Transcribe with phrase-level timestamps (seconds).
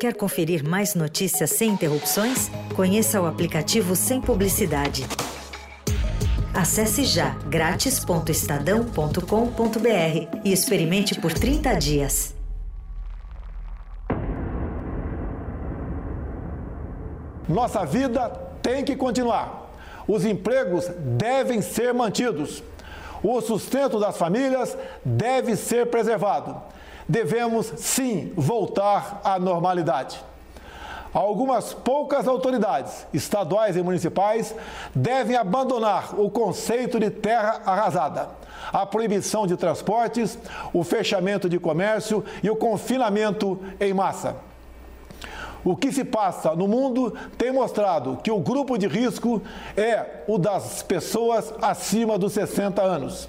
[0.00, 2.50] Quer conferir mais notícias sem interrupções?
[2.74, 5.04] Conheça o aplicativo Sem Publicidade.
[6.54, 12.34] Acesse já grátis.estadão.com.br e experimente por 30 dias.
[17.46, 18.30] Nossa vida
[18.62, 19.70] tem que continuar.
[20.08, 22.62] Os empregos devem ser mantidos.
[23.22, 26.79] O sustento das famílias deve ser preservado.
[27.10, 30.22] Devemos, sim, voltar à normalidade.
[31.12, 34.54] Algumas poucas autoridades, estaduais e municipais,
[34.94, 38.28] devem abandonar o conceito de terra arrasada,
[38.72, 40.38] a proibição de transportes,
[40.72, 44.36] o fechamento de comércio e o confinamento em massa.
[45.64, 49.42] O que se passa no mundo tem mostrado que o grupo de risco
[49.76, 53.28] é o das pessoas acima dos 60 anos.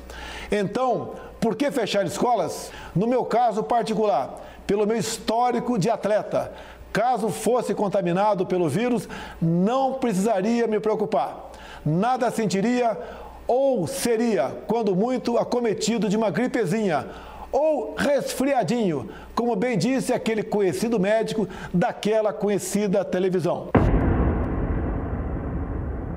[0.51, 2.71] Então, por que fechar escolas?
[2.95, 6.51] No meu caso particular, pelo meu histórico de atleta,
[6.93, 9.07] caso fosse contaminado pelo vírus,
[9.41, 11.51] não precisaria me preocupar.
[11.85, 12.97] Nada sentiria
[13.47, 17.07] ou seria, quando muito, acometido de uma gripezinha
[17.51, 23.69] ou resfriadinho, como bem disse aquele conhecido médico daquela conhecida televisão.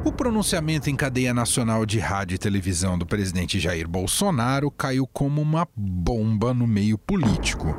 [0.05, 5.41] O pronunciamento em cadeia nacional de rádio e televisão do presidente Jair Bolsonaro caiu como
[5.41, 7.75] uma bomba no meio político.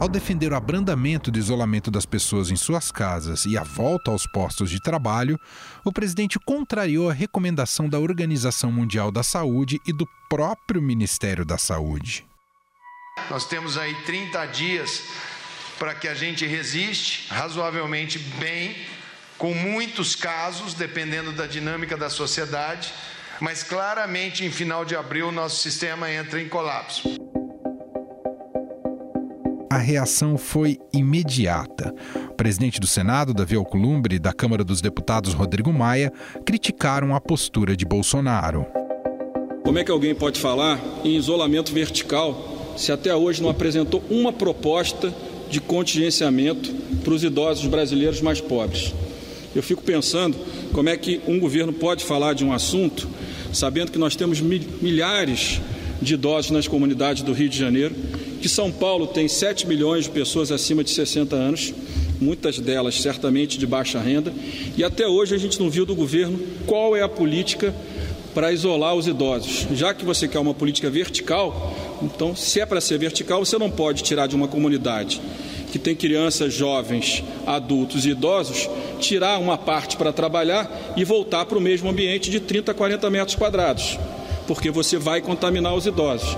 [0.00, 4.26] Ao defender o abrandamento do isolamento das pessoas em suas casas e a volta aos
[4.28, 5.38] postos de trabalho,
[5.84, 11.58] o presidente contrariou a recomendação da Organização Mundial da Saúde e do próprio Ministério da
[11.58, 12.27] Saúde.
[13.30, 15.02] Nós temos aí 30 dias
[15.78, 18.76] para que a gente resiste razoavelmente bem,
[19.36, 22.92] com muitos casos, dependendo da dinâmica da sociedade,
[23.40, 27.08] mas claramente em final de abril nosso sistema entra em colapso.
[29.70, 31.94] A reação foi imediata.
[32.30, 36.12] O presidente do Senado, Davi Alcolumbre, e da Câmara dos Deputados, Rodrigo Maia,
[36.44, 38.66] criticaram a postura de Bolsonaro.
[39.62, 42.47] Como é que alguém pode falar em isolamento vertical
[42.78, 45.12] se até hoje não apresentou uma proposta
[45.50, 46.72] de contingenciamento
[47.02, 48.94] para os idosos brasileiros mais pobres.
[49.54, 50.36] Eu fico pensando
[50.72, 53.08] como é que um governo pode falar de um assunto
[53.52, 55.60] sabendo que nós temos milhares
[56.00, 57.94] de idosos nas comunidades do Rio de Janeiro,
[58.40, 61.74] que São Paulo tem 7 milhões de pessoas acima de 60 anos,
[62.20, 64.32] muitas delas certamente de baixa renda,
[64.76, 67.74] e até hoje a gente não viu do governo qual é a política
[68.34, 69.66] para isolar os idosos.
[69.72, 73.70] Já que você quer uma política vertical, então, se é para ser vertical, você não
[73.70, 75.20] pode tirar de uma comunidade
[75.70, 78.68] que tem crianças, jovens, adultos e idosos,
[78.98, 83.10] tirar uma parte para trabalhar e voltar para o mesmo ambiente de 30 a 40
[83.10, 83.98] metros quadrados,
[84.46, 86.36] porque você vai contaminar os idosos.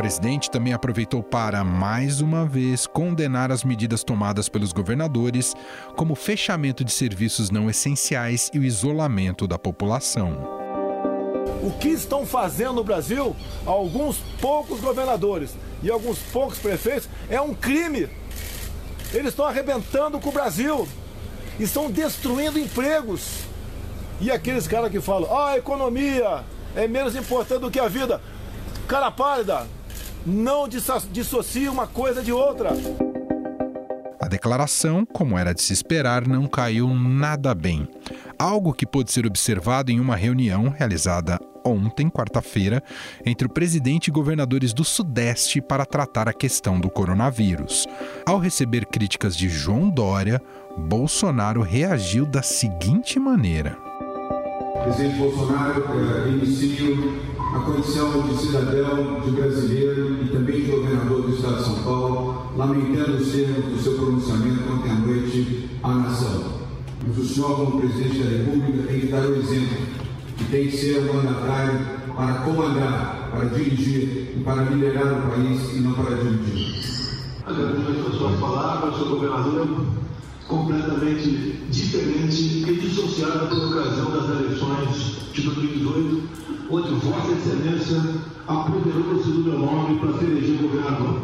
[0.00, 5.54] Presidente também aproveitou para, mais uma vez, condenar as medidas tomadas pelos governadores,
[5.94, 10.58] como o fechamento de serviços não essenciais e o isolamento da população
[11.62, 17.52] o que estão fazendo no Brasil alguns poucos governadores e alguns poucos prefeitos é um
[17.52, 18.08] crime.
[19.12, 20.88] Eles estão arrebentando com o Brasil,
[21.58, 23.40] estão destruindo empregos.
[24.18, 26.42] E aqueles caras que falam, ah, a economia
[26.74, 28.22] é menos importante do que a vida.
[28.88, 29.66] Cara pálida,
[30.26, 32.70] não dissocia uma coisa de outra.
[34.20, 37.88] A declaração, como era de se esperar, não caiu nada bem.
[38.38, 42.82] Algo que pôde ser observado em uma reunião realizada ontem, quarta-feira,
[43.24, 47.86] entre o presidente e governadores do Sudeste para tratar a questão do coronavírus.
[48.26, 50.40] Ao receber críticas de João Dória,
[50.76, 53.76] Bolsonaro reagiu da seguinte maneira:
[54.84, 61.56] Presidente Bolsonaro, inicio a condição de cidadão, de brasileiro e também de governador do Estado
[61.56, 66.60] de São Paulo, lamentando os termos do seu pronunciamento ontem à noite à nação.
[67.06, 69.76] Mas o senhor, como presidente da República, tem que dar o exemplo
[70.36, 71.80] que tem que ser o mandatário
[72.14, 76.80] para comandar, para dirigir e para liderar o país e não para dividir.
[77.46, 79.86] Agradeço a sua palavra, seu governador,
[80.46, 88.00] completamente diferente e dissociada por ocasião das eleições de 2018, onde Vossa Excelência
[88.46, 91.22] apoderou-se do meu nome para ser elegido governador.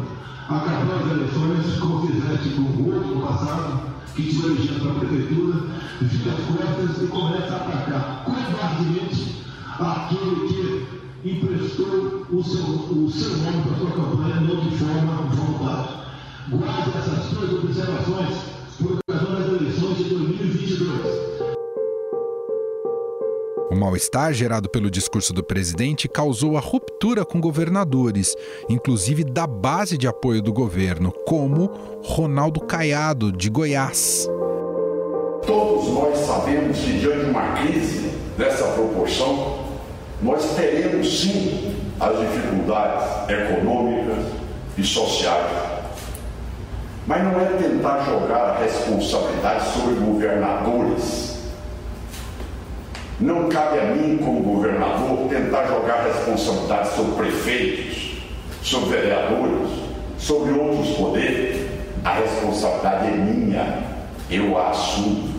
[0.49, 3.81] Acabou as eleições, como fizeste com o outro no passado,
[4.15, 5.55] que te elegeu para a prefeitura,
[6.01, 9.35] vira as costas e começa a atacar covardemente
[9.79, 10.87] aquele
[11.23, 16.07] que emprestou o seu, o seu nome para a sua campanha, não de forma voluntária.
[16.49, 18.37] Guarde essas duas observações
[18.81, 21.56] por ocasião das eleições de 2022.
[23.77, 28.35] Mal-estar gerado pelo discurso do presidente causou a ruptura com governadores,
[28.67, 31.71] inclusive da base de apoio do governo, como
[32.03, 34.27] Ronaldo Caiado, de Goiás.
[35.45, 39.59] Todos nós sabemos que, diante de uma crise dessa proporção,
[40.21, 44.25] nós teremos sim as dificuldades econômicas
[44.77, 45.77] e sociais.
[47.05, 51.36] Mas não é tentar jogar a responsabilidade sobre governadores
[53.19, 58.11] não cabe a mim, como governador, tentar jogar responsabilidade sobre prefeitos,
[58.61, 59.69] sobre vereadores,
[60.19, 61.65] sobre outros poderes.
[62.05, 63.83] A responsabilidade é minha,
[64.29, 65.35] eu a assumo.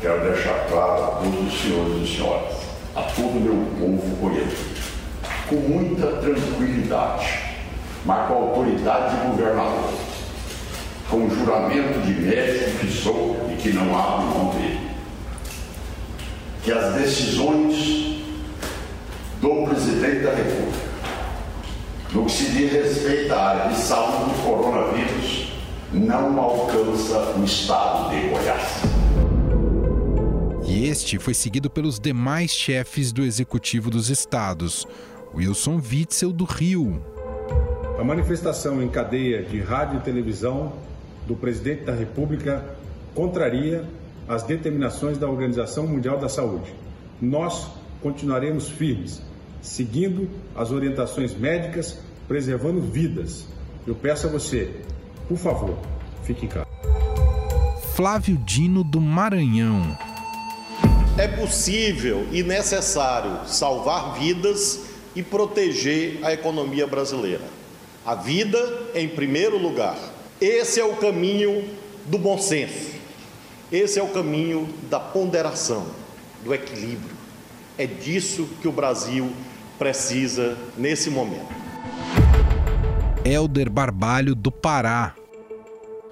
[0.00, 2.56] Quero deixar claro a todos os senhores e senhoras,
[2.96, 4.50] a todo o meu povo goiano,
[5.48, 7.40] com muita tranquilidade,
[8.06, 9.92] mas com a autoridade de governador,
[11.10, 14.91] com o juramento de médico que sou e que não abro mão dele
[16.62, 18.22] que as decisões
[19.40, 20.92] do presidente da República,
[22.12, 25.52] no que se diz respeito à área de saúde do coronavírus,
[25.92, 28.82] não alcança o estado de Goiás.
[30.64, 34.86] E este foi seguido pelos demais chefes do executivo dos estados.
[35.34, 37.02] Wilson Witzel, do Rio.
[37.98, 40.72] A manifestação em cadeia de rádio e televisão
[41.26, 42.64] do presidente da República
[43.14, 43.84] contraria
[44.28, 46.72] as determinações da Organização Mundial da Saúde.
[47.20, 47.68] Nós
[48.02, 49.22] continuaremos firmes,
[49.60, 53.46] seguindo as orientações médicas, preservando vidas.
[53.86, 54.70] Eu peço a você,
[55.28, 55.76] por favor,
[56.24, 56.66] fique em casa.
[57.94, 59.96] Flávio Dino do Maranhão.
[61.18, 67.44] É possível e necessário salvar vidas e proteger a economia brasileira.
[68.04, 68.58] A vida
[68.94, 69.96] em primeiro lugar.
[70.40, 71.68] Esse é o caminho
[72.06, 73.01] do bom senso.
[73.72, 75.86] Esse é o caminho da ponderação,
[76.44, 77.16] do equilíbrio.
[77.78, 79.32] É disso que o Brasil
[79.78, 81.48] precisa nesse momento.
[83.24, 85.14] Elder Barbalho, do Pará.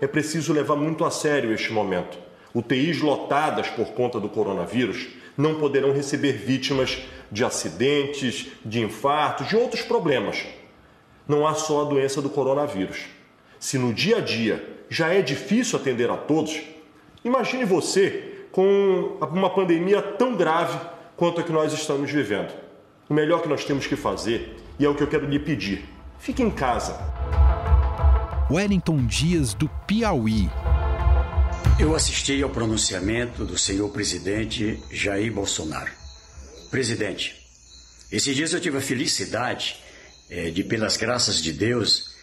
[0.00, 2.18] É preciso levar muito a sério este momento.
[2.54, 9.56] UTIs lotadas por conta do coronavírus não poderão receber vítimas de acidentes, de infartos, de
[9.56, 10.46] outros problemas.
[11.28, 13.04] Não há só a doença do coronavírus.
[13.58, 16.58] Se no dia a dia já é difícil atender a todos,
[17.24, 20.78] Imagine você com uma pandemia tão grave
[21.16, 22.50] quanto a que nós estamos vivendo.
[23.08, 25.84] O melhor que nós temos que fazer, e é o que eu quero lhe pedir,
[26.18, 26.98] fique em casa.
[28.50, 30.48] Wellington Dias, do Piauí.
[31.78, 35.90] Eu assisti ao pronunciamento do senhor presidente Jair Bolsonaro.
[36.70, 37.36] Presidente,
[38.10, 39.76] esses dias eu tive a felicidade
[40.30, 42.14] é, de, pelas graças de Deus,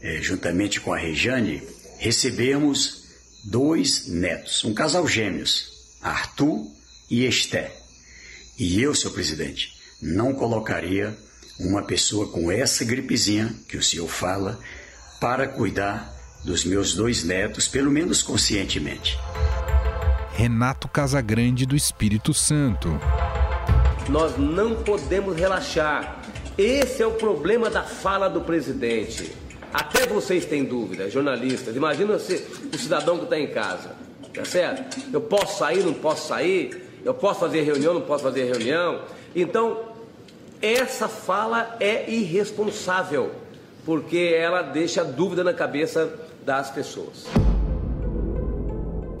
[0.00, 1.62] é, juntamente com a Rejane,
[1.98, 3.05] recebermos
[3.46, 6.66] dois netos, um casal gêmeos, Arthur
[7.08, 7.72] e Esté.
[8.58, 9.72] E eu, senhor presidente,
[10.02, 11.16] não colocaria
[11.58, 14.58] uma pessoa com essa gripezinha que o senhor fala
[15.20, 16.12] para cuidar
[16.44, 19.18] dos meus dois netos, pelo menos conscientemente.
[20.32, 22.88] Renato Casagrande do Espírito Santo.
[24.08, 26.22] Nós não podemos relaxar.
[26.58, 29.45] Esse é o problema da fala do presidente.
[29.72, 31.74] Até vocês têm dúvidas, jornalistas.
[31.76, 33.94] Imagina você, o cidadão que está em casa,
[34.32, 35.00] tá certo?
[35.12, 37.00] Eu posso sair, não posso sair?
[37.04, 39.02] Eu posso fazer reunião, não posso fazer reunião?
[39.34, 39.80] Então,
[40.60, 43.30] essa fala é irresponsável,
[43.84, 46.12] porque ela deixa dúvida na cabeça
[46.44, 47.26] das pessoas.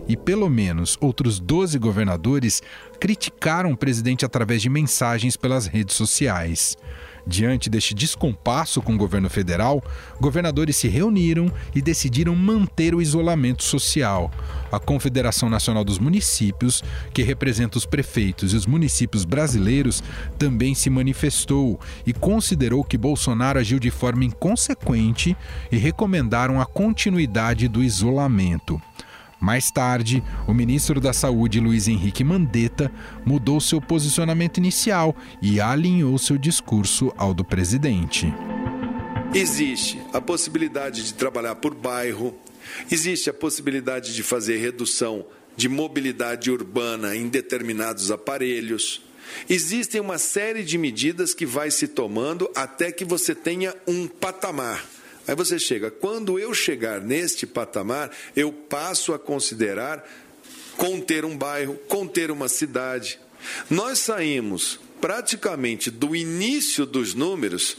[0.08, 2.62] E pelo menos outros 12 governadores
[3.00, 6.76] criticaram o presidente através de mensagens pelas redes sociais.
[7.28, 9.82] Diante deste descompasso com o governo federal,
[10.20, 14.30] governadores se reuniram e decidiram manter o isolamento social.
[14.70, 20.04] A Confederação Nacional dos Municípios, que representa os prefeitos e os municípios brasileiros,
[20.38, 25.36] também se manifestou e considerou que Bolsonaro agiu de forma inconsequente
[25.72, 28.80] e recomendaram a continuidade do isolamento.
[29.40, 32.90] Mais tarde, o ministro da Saúde, Luiz Henrique Mandetta,
[33.24, 38.32] mudou seu posicionamento inicial e alinhou seu discurso ao do presidente.
[39.34, 42.34] Existe a possibilidade de trabalhar por bairro,
[42.90, 45.26] existe a possibilidade de fazer redução
[45.56, 49.02] de mobilidade urbana em determinados aparelhos.
[49.48, 54.95] Existem uma série de medidas que vai se tomando até que você tenha um patamar.
[55.26, 60.06] Aí você chega, quando eu chegar neste patamar, eu passo a considerar
[60.76, 63.18] conter um bairro, conter uma cidade.
[63.68, 67.76] Nós saímos praticamente do início dos números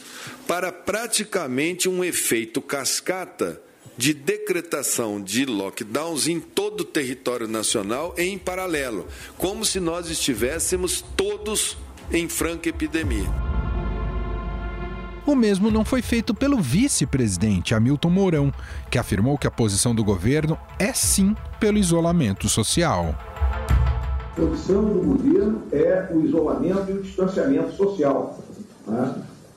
[0.48, 3.62] para praticamente um efeito cascata
[3.98, 11.04] de decretação de lockdowns em todo o território nacional em paralelo, como se nós estivéssemos
[11.16, 11.76] todos
[12.12, 13.47] em franca epidemia.
[15.28, 18.54] O mesmo não foi feito pelo vice-presidente Hamilton Mourão,
[18.90, 23.14] que afirmou que a posição do governo é sim pelo isolamento social.
[23.68, 28.40] A posição do governo é o isolamento e o distanciamento social.
[28.88, 29.16] Né?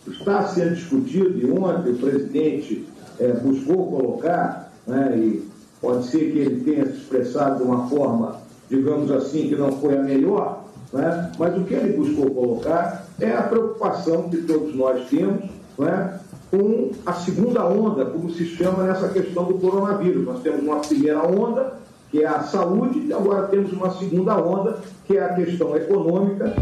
[0.09, 2.89] Está sendo discutido, e ontem o presidente
[3.21, 5.49] é, buscou colocar, né, e
[5.81, 9.97] pode ser que ele tenha se expressado de uma forma, digamos assim, que não foi
[9.97, 15.09] a melhor, né, mas o que ele buscou colocar é a preocupação que todos nós
[15.09, 16.21] temos né,
[16.51, 20.25] com a segunda onda, como se chama nessa questão do coronavírus.
[20.25, 24.79] Nós temos uma primeira onda, que é a saúde, e agora temos uma segunda onda,
[25.07, 26.55] que é a questão econômica.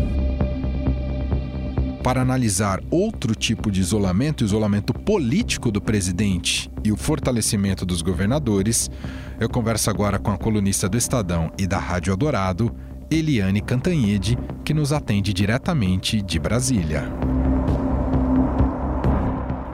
[2.02, 8.90] Para analisar outro tipo de isolamento, isolamento político do presidente e o fortalecimento dos governadores,
[9.38, 12.74] eu converso agora com a colunista do Estadão e da Rádio Eldorado,
[13.10, 17.12] Eliane Cantanhede, que nos atende diretamente de Brasília.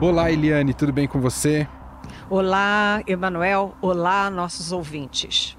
[0.01, 1.65] Olá, Eliane, tudo bem com você?
[2.29, 3.77] Olá, Emanuel.
[3.81, 5.57] Olá, nossos ouvintes.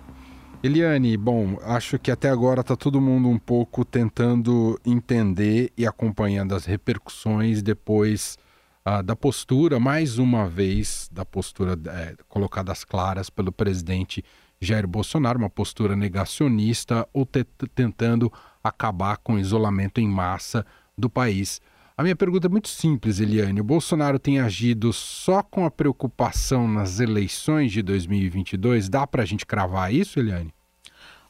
[0.62, 6.55] Eliane, bom, acho que até agora está todo mundo um pouco tentando entender e acompanhando
[6.55, 8.37] as repercussões depois
[8.85, 14.23] ah, da postura, mais uma vez, da postura é, colocada às claras pelo presidente
[14.61, 17.26] Jair Bolsonaro, uma postura negacionista ou
[17.75, 18.31] tentando
[18.62, 20.64] acabar com o isolamento em massa
[20.97, 21.59] do país.
[21.99, 23.59] A minha pergunta é muito simples, Eliane.
[23.59, 28.91] O Bolsonaro tem agido só com a preocupação nas eleições de 2022?
[28.91, 30.53] Dá para a gente cravar isso, Eliane?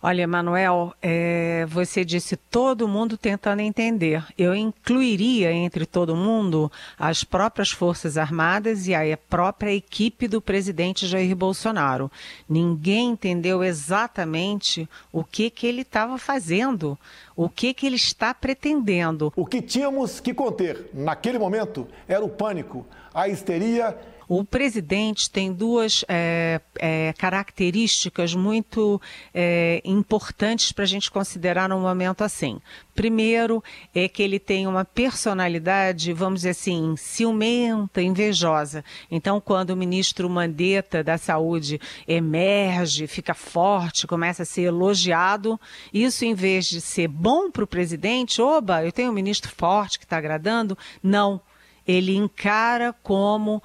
[0.02, 4.22] Olha, Manuel, é, você disse todo mundo tentando entender.
[4.36, 11.06] Eu incluiria entre todo mundo as próprias Forças Armadas e a própria equipe do presidente
[11.06, 12.10] Jair Bolsonaro.
[12.46, 16.98] Ninguém entendeu exatamente o que, que ele estava fazendo,
[17.34, 19.32] o que, que ele está pretendendo.
[19.34, 23.96] O que tínhamos que conter naquele momento era o pânico, a histeria
[24.28, 29.00] o presidente tem duas é, é, características muito
[29.32, 32.60] é, importantes para a gente considerar num momento assim.
[32.94, 33.62] Primeiro,
[33.94, 38.84] é que ele tem uma personalidade, vamos dizer assim, ciumenta, invejosa.
[39.10, 45.60] Então, quando o ministro Mandetta da Saúde emerge, fica forte, começa a ser elogiado,
[45.92, 49.98] isso em vez de ser bom para o presidente, oba, eu tenho um ministro forte
[49.98, 51.40] que está agradando, não
[51.86, 53.62] ele encara como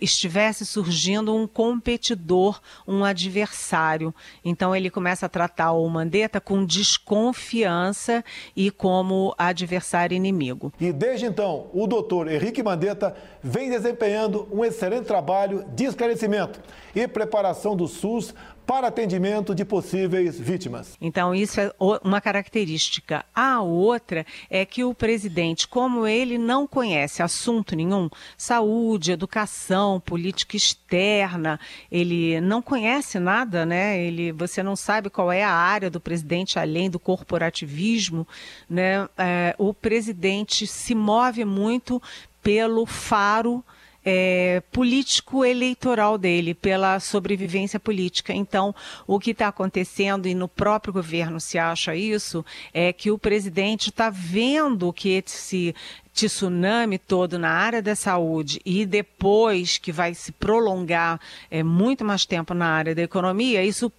[0.00, 4.14] estivesse surgindo um competidor, um adversário.
[4.44, 10.72] Então ele começa a tratar o Mandetta com desconfiança e como adversário inimigo.
[10.80, 16.60] E desde então, o doutor Henrique Mandetta vem desempenhando um excelente trabalho de esclarecimento
[16.94, 18.34] e preparação do SUS
[18.66, 20.96] para atendimento de possíveis vítimas.
[21.00, 23.24] Então, isso é uma característica.
[23.34, 30.56] A outra é que o presidente, como ele não conhece assunto nenhum, saúde, educação, política
[30.56, 34.00] externa, ele não conhece nada, né?
[34.00, 38.26] Ele, você não sabe qual é a área do presidente além do corporativismo,
[38.68, 39.08] né?
[39.16, 42.02] É, o presidente se move muito
[42.42, 43.64] pelo faro
[44.08, 48.32] é, político-eleitoral dele, pela sobrevivência política.
[48.32, 48.72] Então,
[49.04, 53.90] o que está acontecendo, e no próprio governo se acha isso, é que o presidente
[53.90, 55.74] está vendo que esse
[56.14, 61.20] tsunami todo na área da saúde e depois que vai se prolongar
[61.50, 63.92] é, muito mais tempo na área da economia, isso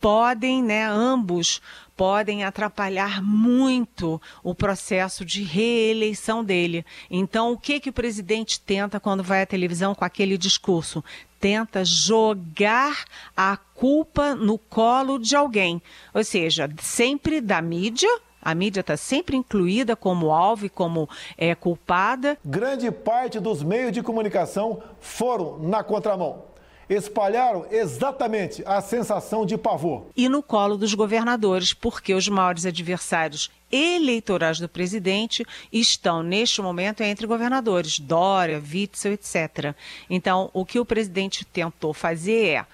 [0.00, 1.60] podem, né, ambos
[1.96, 6.84] podem atrapalhar muito o processo de reeleição dele.
[7.10, 11.04] Então, o que que o presidente tenta quando vai à televisão com aquele discurso?
[11.38, 13.04] Tenta jogar
[13.36, 15.82] a culpa no colo de alguém,
[16.14, 18.10] ou seja, sempre da mídia,
[18.40, 22.36] a mídia está sempre incluída como alvo e como é, culpada.
[22.44, 26.51] Grande parte dos meios de comunicação foram na contramão
[26.92, 30.06] espalharam exatamente a sensação de pavor.
[30.16, 37.02] E no colo dos governadores, porque os maiores adversários eleitorais do presidente estão, neste momento,
[37.02, 39.74] entre governadores, Dória, Witzel, etc.
[40.10, 42.66] Então, o que o presidente tentou fazer é,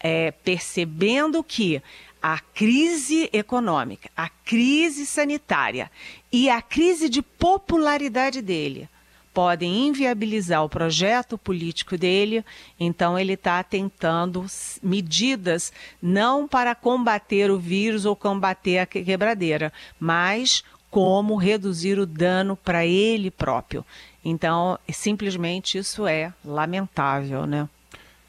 [0.00, 1.80] é percebendo que
[2.22, 5.90] a crise econômica, a crise sanitária
[6.30, 8.88] e a crise de popularidade dele
[9.32, 12.44] podem inviabilizar o projeto político dele,
[12.78, 14.44] então ele está tentando
[14.82, 15.72] medidas
[16.02, 22.84] não para combater o vírus ou combater a quebradeira, mas como reduzir o dano para
[22.84, 23.84] ele próprio.
[24.24, 27.68] Então, simplesmente isso é lamentável, né?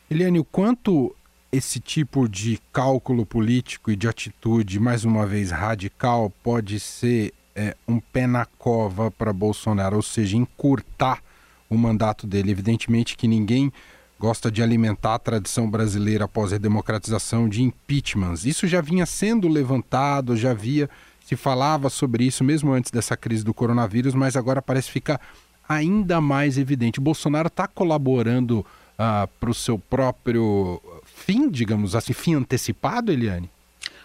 [0.10, 1.15] Eliane, o quanto
[1.51, 7.75] esse tipo de cálculo político e de atitude, mais uma vez radical, pode ser é,
[7.88, 11.22] um pé na cova para Bolsonaro, ou seja, encurtar
[11.70, 12.51] o mandato dele.
[12.51, 13.72] Evidentemente que ninguém
[14.20, 18.46] gosta de alimentar a tradição brasileira após a democratização de impeachments.
[18.46, 20.89] Isso já vinha sendo levantado, já havia
[21.25, 25.20] se falava sobre isso mesmo antes dessa crise do coronavírus, mas agora parece ficar
[25.67, 27.00] ainda mais evidente.
[27.00, 28.65] Bolsonaro está colaborando uh,
[28.98, 33.50] ah, para o seu próprio fim, digamos assim, fim antecipado, Eliane?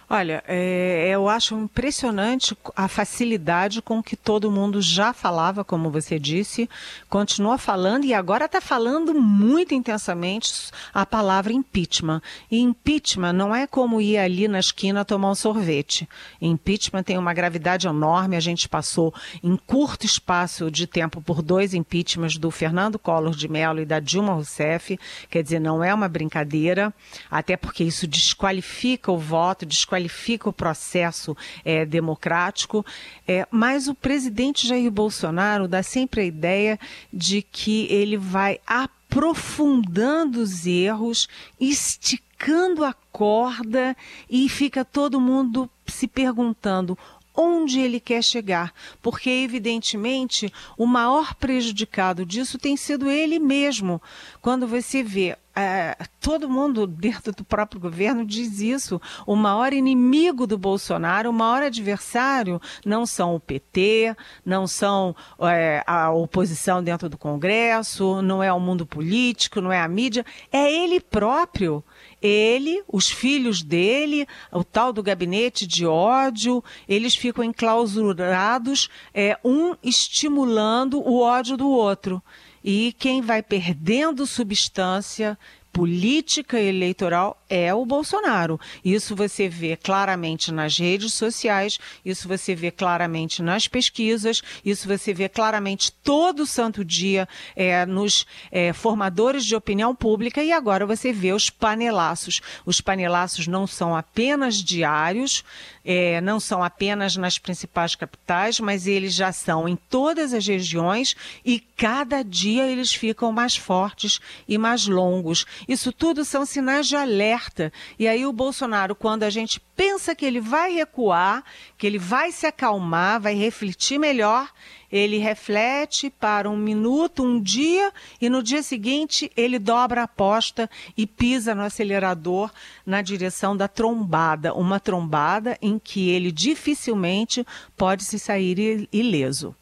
[0.09, 6.17] Olha, é, eu acho impressionante a facilidade com que todo mundo já falava, como você
[6.17, 6.69] disse,
[7.09, 12.21] continua falando e agora está falando muito intensamente a palavra impeachment.
[12.49, 16.07] E impeachment não é como ir ali na esquina tomar um sorvete.
[16.41, 18.37] Impeachment tem uma gravidade enorme.
[18.37, 23.49] A gente passou em curto espaço de tempo por dois impeachments do Fernando Collor de
[23.49, 24.97] Mello e da Dilma Rousseff.
[25.29, 26.93] Quer dizer, não é uma brincadeira,
[27.29, 31.35] até porque isso desqualifica o voto, desqualifica qualifica o processo
[31.65, 32.85] é, democrático,
[33.27, 36.79] é, mas o presidente Jair Bolsonaro dá sempre a ideia
[37.11, 41.27] de que ele vai aprofundando os erros,
[41.59, 43.97] esticando a corda
[44.29, 46.95] e fica todo mundo se perguntando
[47.37, 54.01] onde ele quer chegar, porque evidentemente o maior prejudicado disso tem sido ele mesmo.
[54.41, 59.01] Quando você vê é, todo mundo dentro do próprio governo diz isso.
[59.25, 64.15] O maior inimigo do Bolsonaro, o maior adversário, não são o PT,
[64.45, 69.81] não são é, a oposição dentro do Congresso, não é o mundo político, não é
[69.81, 71.83] a mídia, é ele próprio
[72.21, 79.75] ele, os filhos dele, o tal do gabinete de ódio, eles ficam enclausurados, é, um
[79.83, 82.21] estimulando o ódio do outro.
[82.63, 85.37] E quem vai perdendo substância
[85.71, 88.59] política eleitoral é o Bolsonaro.
[88.83, 95.13] Isso você vê claramente nas redes sociais, isso você vê claramente nas pesquisas, isso você
[95.13, 101.13] vê claramente todo santo dia é, nos é, formadores de opinião pública e agora você
[101.13, 102.41] vê os panelaços.
[102.65, 105.43] Os panelaços não são apenas diários,
[105.89, 111.15] é, não são apenas nas principais capitais, mas eles já são em todas as regiões
[111.45, 115.45] e cada dia eles ficam mais fortes e mais longos.
[115.65, 117.71] Isso tudo são sinais de alerta.
[117.97, 121.43] E aí o Bolsonaro, quando a gente pensa que ele vai recuar,
[121.77, 124.49] que ele vai se acalmar, vai refletir melhor,
[124.91, 130.67] ele reflete para um minuto, um dia, e no dia seguinte ele dobra a aposta
[130.97, 132.51] e pisa no acelerador
[132.83, 137.45] na direção da trombada, uma trombada em que ele dificilmente
[137.77, 139.55] pode se sair ileso.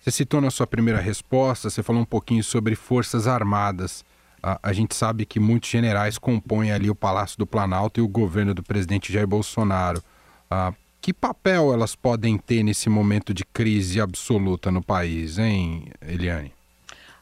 [0.00, 4.04] Você citou na sua primeira resposta, você falou um pouquinho sobre Forças Armadas
[4.42, 8.08] a, a, gente sabe que muitos generais compõem ali o Palácio do Planalto e o
[8.08, 10.02] governo do presidente Jair Bolsonaro.
[10.50, 16.57] Ah, que papel elas podem ter nesse momento de crise absoluta no país, hein, Eliane?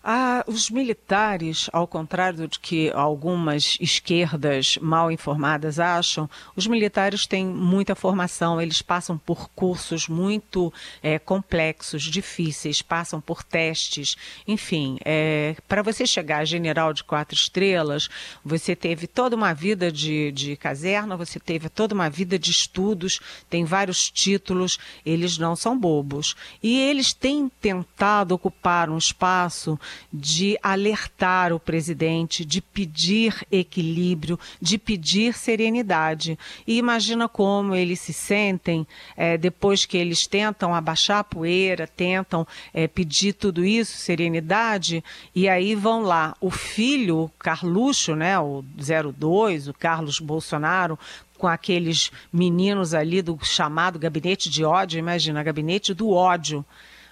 [0.08, 7.44] Ah, os militares, ao contrário do que algumas esquerdas mal informadas acham, os militares têm
[7.44, 14.16] muita formação, eles passam por cursos muito é, complexos, difíceis, passam por testes,
[14.46, 14.96] enfim.
[15.04, 18.08] É, Para você chegar a general de quatro estrelas,
[18.44, 23.18] você teve toda uma vida de, de caserna, você teve toda uma vida de estudos,
[23.50, 26.36] tem vários títulos, eles não são bobos.
[26.62, 29.76] E eles têm tentado ocupar um espaço
[30.12, 36.38] de alertar o presidente, de pedir equilíbrio, de pedir serenidade.
[36.66, 42.46] E imagina como eles se sentem é, depois que eles tentam abaixar a poeira, tentam
[42.72, 45.02] é, pedir tudo isso, serenidade,
[45.34, 46.36] e aí vão lá.
[46.40, 50.98] O filho, Carluxo, né, o 02, o Carlos Bolsonaro,
[51.36, 56.64] com aqueles meninos ali do chamado gabinete de ódio, imagina, gabinete do ódio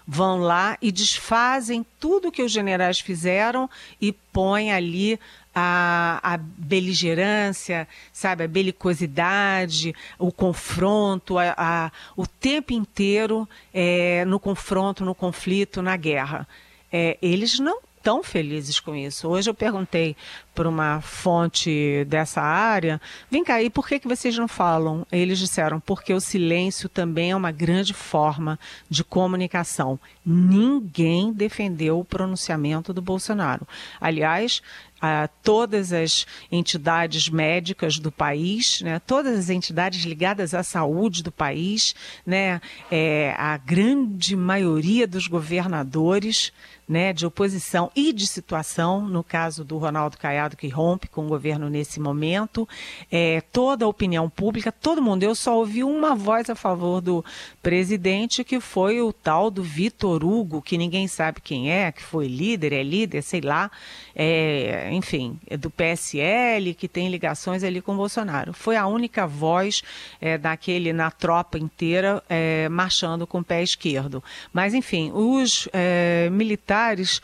[0.07, 3.69] vão lá e desfazem tudo que os generais fizeram
[4.01, 5.19] e põem ali
[5.55, 14.41] a, a, beligerância, sabe, a belicosidade, o confronto, a, a o tempo inteiro é, no
[14.41, 16.47] confronto, no conflito, na guerra.
[16.93, 19.27] É, eles não tão felizes com isso.
[19.27, 20.15] Hoje eu perguntei
[20.55, 25.07] para uma fonte dessa área, vem cá, e por que, que vocês não falam?
[25.11, 29.99] Eles disseram, porque o silêncio também é uma grande forma de comunicação.
[30.25, 33.67] Ninguém defendeu o pronunciamento do Bolsonaro.
[33.99, 34.63] Aliás,
[35.05, 41.31] a todas as entidades médicas do país, né, todas as entidades ligadas à saúde do
[41.31, 42.59] país, né,
[42.91, 46.53] é, a grande maioria dos governadores
[46.89, 51.29] né, de oposição e de situação, no caso do Ronaldo Caiado, que rompe com o
[51.29, 52.69] governo nesse momento,
[53.11, 55.23] é, toda a opinião pública, todo mundo.
[55.23, 57.25] Eu só ouvi uma voz a favor do
[57.63, 62.27] presidente, que foi o tal do Vitor Hugo, que ninguém sabe quem é, que foi
[62.27, 63.71] líder, é líder, sei lá,
[64.15, 68.53] é, enfim, é do PSL, que tem ligações ali com Bolsonaro.
[68.53, 69.83] Foi a única voz
[70.21, 74.23] é, daquele na tropa inteira é, marchando com o pé esquerdo.
[74.53, 77.21] Mas, enfim, os é, militares militares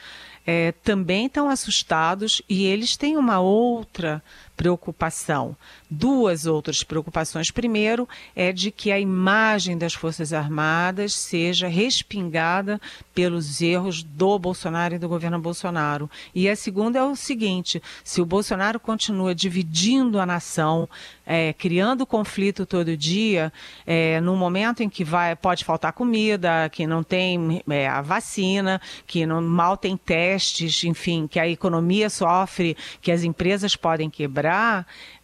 [0.47, 4.23] é, também estão assustados e eles têm uma outra
[4.61, 5.57] preocupação.
[5.91, 7.51] Duas outras preocupações.
[7.51, 12.79] Primeiro, é de que a imagem das Forças Armadas seja respingada
[13.15, 16.11] pelos erros do Bolsonaro e do governo Bolsonaro.
[16.35, 20.87] E a segunda é o seguinte: se o Bolsonaro continua dividindo a nação,
[21.25, 23.51] é, criando conflito todo dia,
[23.87, 28.79] é, no momento em que vai, pode faltar comida, que não tem é, a vacina,
[29.07, 34.50] que não, mal tem testes, enfim, que a economia sofre, que as empresas podem quebrar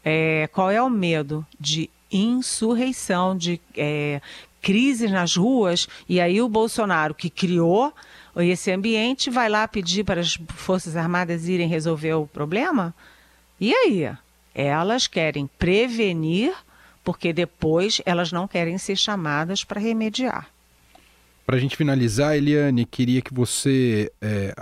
[0.05, 4.21] é, qual é o medo de insurreição, de é,
[5.11, 7.93] nas ruas, e aí o Bolsonaro, que criou
[8.37, 12.93] esse ambiente, vai lá pedir para as Forças Armadas irem resolver o problema?
[13.61, 14.11] E aí?
[14.55, 16.53] Elas querem prevenir,
[17.05, 20.49] porque depois elas não querem ser chamadas para remediar.
[21.47, 24.53] Para a gente finalizar, Eliane, queria que você é,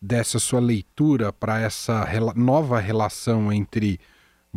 [0.00, 3.98] desse a sua leitura para essa rela nova relação entre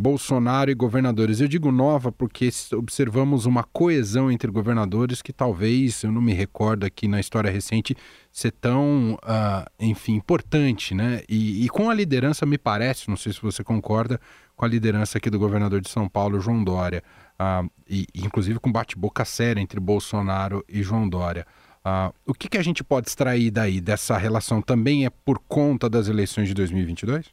[0.00, 1.40] Bolsonaro e governadores.
[1.40, 6.84] Eu digo nova porque observamos uma coesão entre governadores que talvez, eu não me recordo
[6.84, 7.94] aqui na história recente,
[8.32, 11.22] ser tão, uh, enfim, importante, né?
[11.28, 14.18] E, e, com a liderança, me parece, não sei se você concorda,
[14.56, 17.02] com a liderança aqui do governador de São Paulo, João Dória,
[17.38, 21.46] uh, e inclusive com bate-boca séria entre Bolsonaro e João Dória.
[21.84, 24.60] Uh, o que, que a gente pode extrair daí dessa relação?
[24.60, 27.26] Também é por conta das eleições de 2022?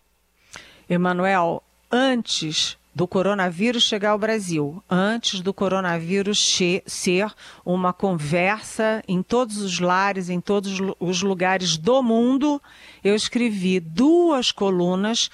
[0.89, 6.57] Emanuel, antes do coronavírus chegar ao Brasil, antes do coronavírus
[6.87, 7.31] ser
[7.63, 12.59] uma conversa em todos os lares, em todos os lugares do mundo,
[13.03, 15.29] eu escrevi duas colunas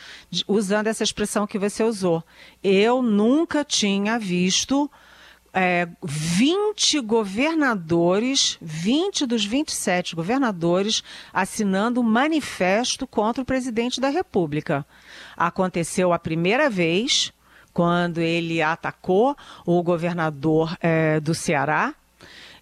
[0.46, 2.22] usando essa expressão que você usou.
[2.62, 4.92] Eu nunca tinha visto
[5.54, 14.86] é, 20 governadores, 20 dos 27 governadores, assinando um manifesto contra o presidente da República.
[15.38, 17.32] Aconteceu a primeira vez,
[17.72, 19.36] quando ele atacou
[19.66, 21.94] o governador é, do Ceará,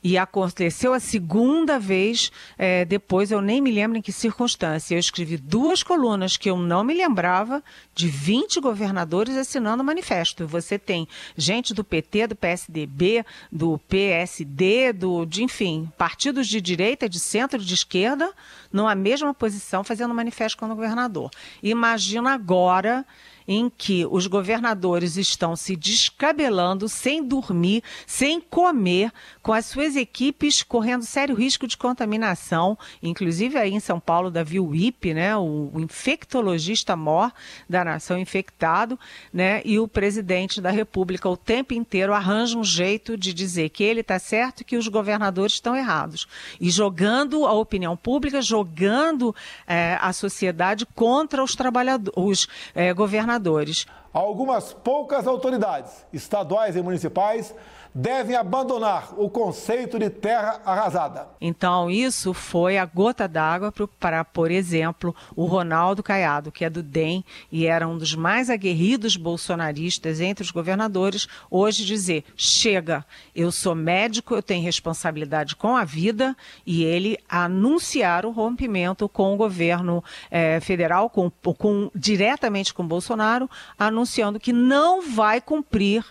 [0.04, 4.96] e aconteceu a segunda vez, é, depois eu nem me lembro em que circunstância.
[4.96, 10.48] Eu escrevi duas colunas que eu não me lembrava de 20 governadores assinando o manifesto.
[10.48, 17.08] Você tem gente do PT, do PSDB, do PSD, do, de, enfim, partidos de direita,
[17.08, 18.32] de centro, de esquerda,
[18.72, 21.30] numa mesma posição, fazendo manifesto contra o governador.
[21.62, 23.06] Imagina agora
[23.52, 29.12] em que os governadores estão se descabelando, sem dormir, sem comer,
[29.42, 34.58] com as suas equipes correndo sério risco de contaminação, inclusive aí em São Paulo, Davi
[34.58, 37.34] Wip, né, o, infectologista mor
[37.70, 38.98] da nação infectado,
[39.34, 43.84] né, e o presidente da República o tempo inteiro arranja um jeito de dizer que
[43.84, 46.26] ele está certo e que os governadores estão errados.
[46.60, 49.36] E jogando a opinião pública, jogando
[49.68, 53.86] é, a sociedade contra os trabalhadores, os é, governadores governadores.
[54.14, 57.54] Algumas poucas autoridades, estaduais e municipais,
[57.94, 61.28] devem abandonar o conceito de terra arrasada.
[61.40, 66.82] Então, isso foi a gota d'água para, por exemplo, o Ronaldo Caiado, que é do
[66.82, 73.52] DEM e era um dos mais aguerridos bolsonaristas entre os governadores, hoje dizer: chega, eu
[73.52, 79.38] sou médico, eu tenho responsabilidade com a vida, e ele anunciar o rompimento com o
[79.38, 86.06] governo eh, federal, com, com, diretamente com Bolsonaro, anunciando que não vai cumprir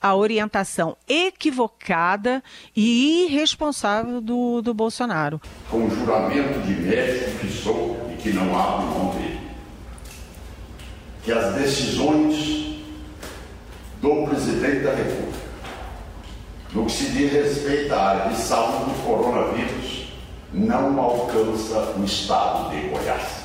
[0.00, 2.42] a orientação equivocada
[2.74, 5.40] e irresponsável do, do Bolsonaro.
[5.70, 9.40] Com o juramento de médico que sou e que não abro mão dele,
[11.22, 12.84] que as decisões
[14.00, 15.46] do presidente da República,
[16.72, 20.12] no que se diz respeito à área de saúde do coronavírus,
[20.52, 23.35] não alcança o estado de Goiás.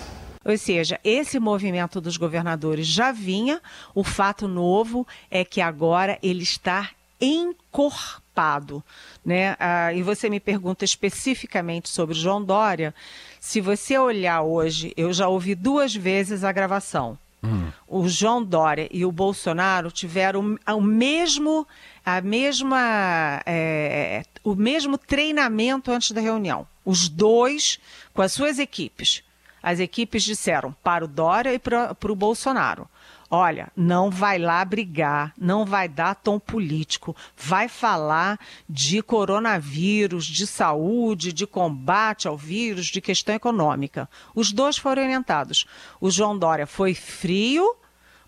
[0.44, 3.62] Ou seja, esse movimento dos governadores já vinha,
[3.94, 8.84] o fato novo é que agora ele está encorpado.
[9.24, 9.56] Né?
[9.60, 12.94] Ah, e você me pergunta especificamente sobre João Dória.
[13.40, 17.18] Se você olhar hoje, eu já ouvi duas vezes a gravação.
[17.44, 17.72] Hum.
[17.88, 21.68] O João Dória e o Bolsonaro tiveram o mesmo,
[22.06, 26.68] a mesma, é, o mesmo treinamento antes da reunião.
[26.86, 27.80] Os dois
[28.14, 29.24] com as suas equipes.
[29.62, 32.88] As equipes disseram para o Dória e para o Bolsonaro:
[33.30, 40.48] olha, não vai lá brigar, não vai dar tom político, vai falar de coronavírus, de
[40.48, 44.10] saúde, de combate ao vírus, de questão econômica.
[44.34, 45.66] Os dois foram orientados.
[46.00, 47.76] O João Dória foi frio,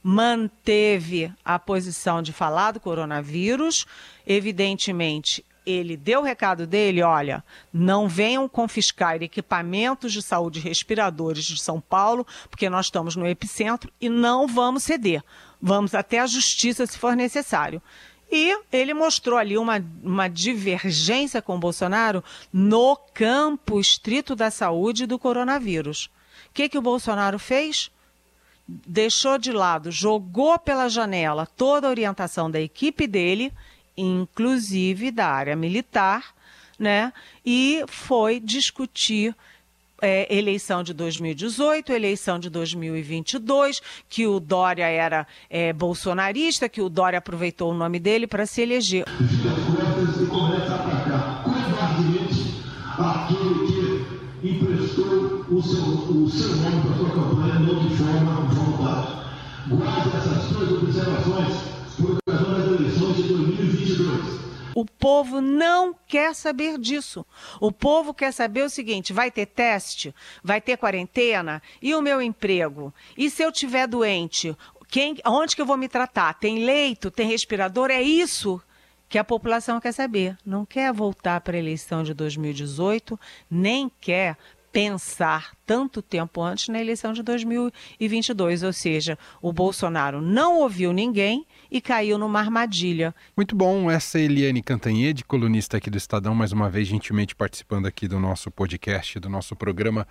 [0.04, 3.86] manteve a posição de falar do coronavírus,
[4.28, 11.60] evidentemente ele deu o recado dele, olha, não venham confiscar equipamentos de saúde respiradores de
[11.60, 15.23] São Paulo, porque nós estamos no epicentro e não vamos ceder.
[15.62, 17.82] Vamos até a justiça se for necessário.
[18.32, 25.06] E ele mostrou ali uma, uma divergência com o Bolsonaro no campo estrito da saúde
[25.06, 26.10] do coronavírus.
[26.49, 27.91] O que, que o Bolsonaro fez?
[28.67, 33.54] Deixou de lado, jogou pela janela toda a orientação da equipe dele
[33.97, 36.34] inclusive da área militar,
[36.77, 37.13] né?
[37.45, 39.36] E foi discutir
[40.03, 46.89] é, eleição de 2018, eleição de 2022, que o Dória era é, bolsonarista, que o
[46.89, 49.06] Dória aproveitou o nome dele para se eleger.
[55.49, 59.23] O seu, o seu nome para sua campanha não de forma voluntária.
[59.67, 61.56] Guarde essas suas observações
[61.95, 62.72] por ocasião das eleições de 2022.
[64.75, 67.25] O povo não quer saber disso.
[67.59, 70.13] O povo quer saber o seguinte: vai ter teste?
[70.43, 71.62] Vai ter quarentena?
[71.81, 72.93] E o meu emprego?
[73.17, 74.55] E se eu tiver doente?
[74.88, 76.33] Quem, onde que eu vou me tratar?
[76.36, 77.09] Tem leito?
[77.09, 77.89] Tem respirador?
[77.89, 78.62] É isso
[79.09, 80.38] que a população quer saber.
[80.45, 84.38] Não quer voltar para a eleição de 2018, nem quer
[84.73, 88.63] pensar tanto tempo antes na eleição de 2022.
[88.63, 93.13] Ou seja, o Bolsonaro não ouviu ninguém e caiu numa armadilha.
[93.38, 97.86] Muito bom, essa é Eliane Cantanhede, colunista aqui do Estadão, mais uma vez gentilmente participando
[97.86, 100.07] aqui do nosso podcast, do nosso programa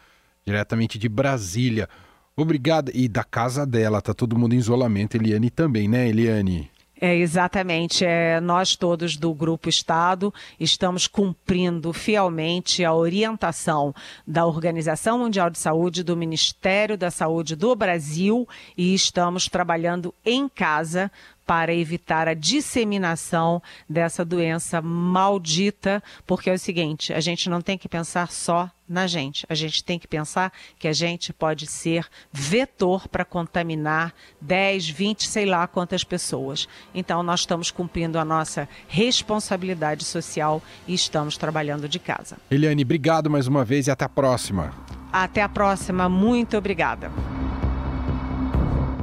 [0.47, 1.89] diretamente de Brasília.
[2.37, 2.91] Obrigada.
[2.95, 5.17] E da casa dela, tá todo mundo em isolamento.
[5.17, 6.71] Eliane também, né, Eliane?
[7.05, 8.05] É, exatamente.
[8.05, 13.93] É, nós todos do Grupo Estado estamos cumprindo fielmente a orientação
[14.25, 20.49] da Organização Mundial de Saúde, do Ministério da Saúde do Brasil e estamos trabalhando em
[20.49, 21.11] casa
[21.53, 27.77] para evitar a disseminação dessa doença maldita, porque é o seguinte, a gente não tem
[27.77, 32.07] que pensar só na gente, a gente tem que pensar que a gente pode ser
[32.33, 36.67] vetor para contaminar 10, 20, sei lá quantas pessoas.
[36.95, 42.39] Então nós estamos cumprindo a nossa responsabilidade social e estamos trabalhando de casa.
[42.51, 44.73] Eliane, obrigado mais uma vez e até a próxima.
[45.13, 47.13] Até a próxima, muito obrigada.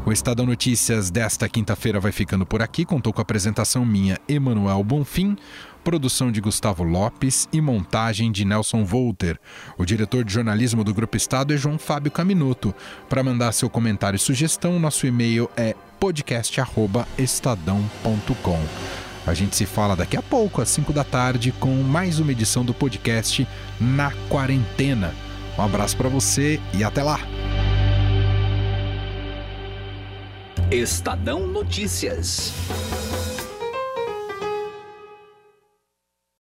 [0.05, 2.85] O Estadão Notícias desta quinta-feira vai ficando por aqui.
[2.85, 5.37] Contou com a apresentação minha, Emanuel Bonfim,
[5.83, 9.39] produção de Gustavo Lopes e montagem de Nelson Volter.
[9.77, 12.73] O diretor de jornalismo do Grupo Estado é João Fábio Caminuto.
[13.07, 18.59] Para mandar seu comentário e sugestão, nosso e-mail é podcast@estadão.com.
[19.27, 22.65] A gente se fala daqui a pouco, às 5 da tarde, com mais uma edição
[22.65, 23.47] do podcast
[23.79, 25.13] Na Quarentena.
[25.57, 27.19] Um abraço para você e até lá!
[30.71, 32.53] Estadão Notícias.